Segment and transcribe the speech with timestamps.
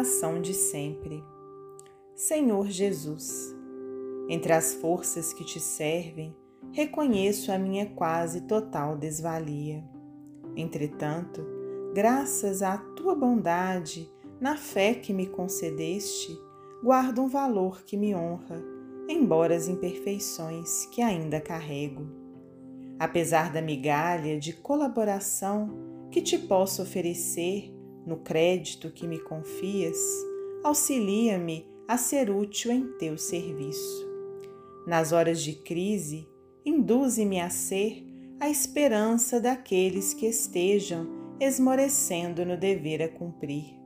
[0.00, 1.22] oração de sempre.
[2.14, 3.54] Senhor Jesus,
[4.30, 6.34] entre as forças que te servem,
[6.72, 9.84] reconheço a minha quase total desvalia.
[10.56, 11.46] Entretanto,
[11.94, 14.10] graças à tua bondade,
[14.40, 16.34] na fé que me concedeste,
[16.82, 18.64] guardo um valor que me honra,
[19.06, 22.06] embora as imperfeições que ainda carrego.
[22.98, 27.70] Apesar da migalha de colaboração que te posso oferecer
[28.06, 29.98] no crédito que me confias,
[30.64, 34.08] auxilia-me a ser útil em teu serviço.
[34.86, 36.26] Nas horas de crise,
[36.64, 38.04] induze-me a ser
[38.38, 41.06] a esperança daqueles que estejam
[41.38, 43.78] esmorecendo no dever a cumprir.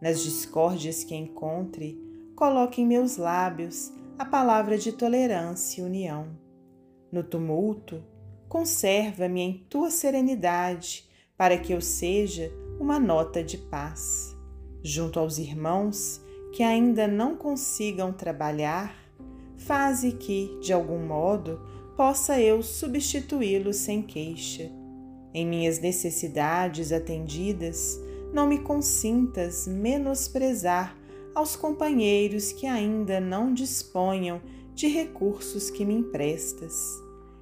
[0.00, 2.00] Nas discórdias que encontre,
[2.34, 6.36] coloque em meus lábios a palavra de tolerância e união.
[7.10, 8.04] No tumulto,
[8.48, 14.36] conserva-me em tua serenidade, para que eu seja uma nota de paz.
[14.82, 16.20] Junto aos irmãos,
[16.52, 18.94] que ainda não consigam trabalhar,
[19.56, 21.60] faze que, de algum modo,
[21.96, 24.70] possa eu substituí-lo sem queixa.
[25.32, 27.98] Em minhas necessidades atendidas,
[28.32, 30.96] não me consintas menosprezar
[31.34, 34.40] aos companheiros que ainda não disponham
[34.74, 36.74] de recursos que me emprestas.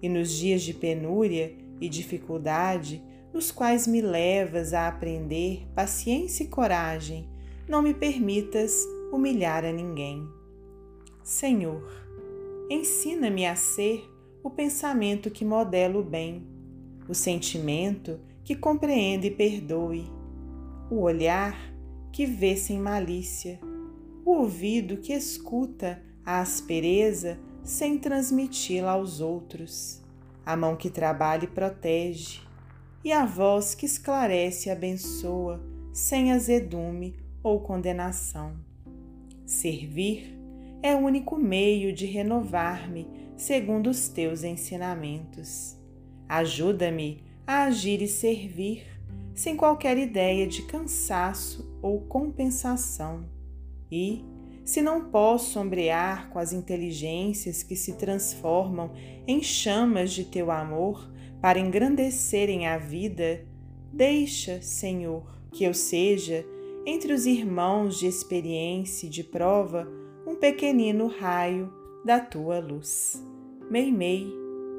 [0.00, 3.02] E nos dias de penúria e dificuldade,
[3.34, 7.28] nos quais me levas a aprender paciência e coragem,
[7.68, 10.24] não me permitas humilhar a ninguém.
[11.24, 11.90] Senhor,
[12.70, 14.08] ensina-me a ser
[14.40, 16.46] o pensamento que modela o bem,
[17.08, 20.08] o sentimento que compreende e perdoe,
[20.88, 21.58] o olhar
[22.12, 23.58] que vê sem malícia,
[24.24, 30.00] o ouvido que escuta a aspereza sem transmiti-la aos outros,
[30.46, 32.44] a mão que trabalha e protege,
[33.04, 38.56] e a voz que esclarece e abençoa sem azedume ou condenação.
[39.44, 40.34] Servir
[40.82, 43.06] é o único meio de renovar-me
[43.36, 45.76] segundo os teus ensinamentos.
[46.26, 48.86] Ajuda-me a agir e servir
[49.34, 53.28] sem qualquer ideia de cansaço ou compensação.
[53.90, 54.24] E,
[54.64, 58.92] se não posso sombrear com as inteligências que se transformam
[59.26, 61.12] em chamas de teu amor
[61.44, 63.46] para engrandecerem a vida,
[63.92, 66.42] deixa, Senhor, que eu seja
[66.86, 69.86] entre os irmãos de experiência e de prova,
[70.26, 71.70] um pequenino raio
[72.02, 73.22] da tua luz.
[73.70, 74.26] Meimei,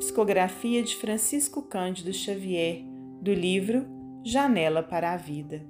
[0.00, 2.82] psicografia de Francisco Cândido Xavier,
[3.22, 3.86] do livro
[4.22, 5.64] Janela para a Vida.